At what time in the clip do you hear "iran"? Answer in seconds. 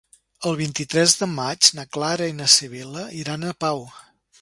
3.23-3.47